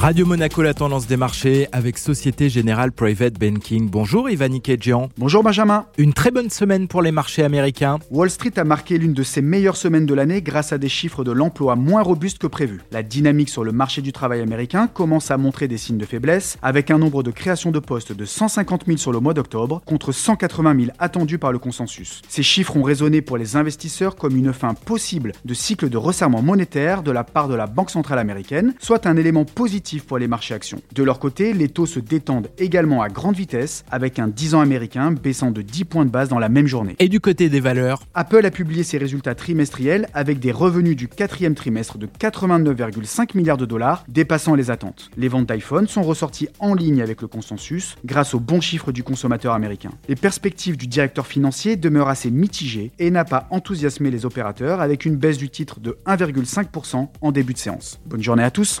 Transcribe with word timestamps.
Radio 0.00 0.24
Monaco, 0.24 0.62
la 0.62 0.72
tendance 0.72 1.06
des 1.06 1.18
marchés 1.18 1.68
avec 1.72 1.98
Société 1.98 2.48
Générale 2.48 2.90
Private 2.90 3.34
Banking. 3.38 3.90
Bonjour 3.90 4.30
Ivan 4.30 4.58
Kedjian. 4.58 5.10
Bonjour 5.18 5.42
Benjamin. 5.42 5.84
Une 5.98 6.14
très 6.14 6.30
bonne 6.30 6.48
semaine 6.48 6.88
pour 6.88 7.02
les 7.02 7.12
marchés 7.12 7.44
américains. 7.44 7.98
Wall 8.10 8.30
Street 8.30 8.54
a 8.56 8.64
marqué 8.64 8.96
l'une 8.96 9.12
de 9.12 9.22
ses 9.22 9.42
meilleures 9.42 9.76
semaines 9.76 10.06
de 10.06 10.14
l'année 10.14 10.40
grâce 10.40 10.72
à 10.72 10.78
des 10.78 10.88
chiffres 10.88 11.22
de 11.22 11.32
l'emploi 11.32 11.76
moins 11.76 12.00
robustes 12.00 12.38
que 12.38 12.46
prévu. 12.46 12.80
La 12.92 13.02
dynamique 13.02 13.50
sur 13.50 13.62
le 13.62 13.72
marché 13.72 14.00
du 14.00 14.10
travail 14.10 14.40
américain 14.40 14.86
commence 14.86 15.30
à 15.30 15.36
montrer 15.36 15.68
des 15.68 15.76
signes 15.76 15.98
de 15.98 16.06
faiblesse 16.06 16.56
avec 16.62 16.90
un 16.90 16.96
nombre 16.96 17.22
de 17.22 17.30
créations 17.30 17.70
de 17.70 17.78
postes 17.78 18.14
de 18.14 18.24
150 18.24 18.86
000 18.86 18.96
sur 18.96 19.12
le 19.12 19.20
mois 19.20 19.34
d'octobre 19.34 19.82
contre 19.84 20.12
180 20.12 20.76
000 20.80 20.90
attendus 20.98 21.36
par 21.36 21.52
le 21.52 21.58
consensus. 21.58 22.22
Ces 22.26 22.42
chiffres 22.42 22.74
ont 22.78 22.84
résonné 22.84 23.20
pour 23.20 23.36
les 23.36 23.54
investisseurs 23.54 24.16
comme 24.16 24.34
une 24.34 24.54
fin 24.54 24.72
possible 24.72 25.32
de 25.44 25.52
cycle 25.52 25.90
de 25.90 25.98
resserrement 25.98 26.40
monétaire 26.40 27.02
de 27.02 27.10
la 27.10 27.22
part 27.22 27.48
de 27.48 27.54
la 27.54 27.66
Banque 27.66 27.90
centrale 27.90 28.18
américaine, 28.18 28.72
soit 28.78 29.06
un 29.06 29.18
élément 29.18 29.44
positif 29.90 30.06
pour 30.06 30.18
les 30.18 30.28
marchés 30.28 30.54
actions. 30.54 30.80
De 30.94 31.02
leur 31.02 31.18
côté, 31.18 31.52
les 31.52 31.68
taux 31.68 31.86
se 31.86 31.98
détendent 31.98 32.48
également 32.58 33.02
à 33.02 33.08
grande 33.08 33.34
vitesse, 33.34 33.84
avec 33.90 34.18
un 34.18 34.28
10 34.28 34.54
ans 34.54 34.60
américain 34.60 35.10
baissant 35.10 35.50
de 35.50 35.62
10 35.62 35.84
points 35.84 36.04
de 36.04 36.10
base 36.10 36.28
dans 36.28 36.38
la 36.38 36.48
même 36.48 36.66
journée. 36.66 36.94
Et 37.00 37.08
du 37.08 37.18
côté 37.18 37.48
des 37.48 37.60
valeurs? 37.60 38.02
Apple 38.14 38.44
a 38.46 38.50
publié 38.50 38.84
ses 38.84 38.98
résultats 38.98 39.34
trimestriels 39.34 40.06
avec 40.14 40.38
des 40.38 40.52
revenus 40.52 40.94
du 40.94 41.08
quatrième 41.08 41.54
trimestre 41.54 41.98
de 41.98 42.06
89,5 42.06 43.36
milliards 43.36 43.56
de 43.56 43.66
dollars, 43.66 44.04
dépassant 44.08 44.54
les 44.54 44.70
attentes. 44.70 45.10
Les 45.16 45.28
ventes 45.28 45.46
d'iPhone 45.46 45.88
sont 45.88 46.02
ressorties 46.02 46.48
en 46.60 46.74
ligne 46.74 47.02
avec 47.02 47.20
le 47.20 47.26
consensus 47.26 47.96
grâce 48.04 48.34
aux 48.34 48.40
bons 48.40 48.60
chiffres 48.60 48.92
du 48.92 49.02
consommateur 49.02 49.54
américain. 49.54 49.90
Les 50.08 50.16
perspectives 50.16 50.76
du 50.76 50.86
directeur 50.86 51.26
financier 51.26 51.76
demeurent 51.76 52.08
assez 52.08 52.30
mitigées 52.30 52.92
et 52.98 53.10
n'a 53.10 53.24
pas 53.24 53.48
enthousiasmé 53.50 54.10
les 54.10 54.24
opérateurs 54.24 54.80
avec 54.80 55.04
une 55.04 55.16
baisse 55.16 55.38
du 55.38 55.50
titre 55.50 55.80
de 55.80 55.98
1,5% 56.06 57.08
en 57.20 57.32
début 57.32 57.54
de 57.54 57.58
séance. 57.58 57.98
Bonne 58.06 58.22
journée 58.22 58.44
à 58.44 58.50
tous. 58.50 58.80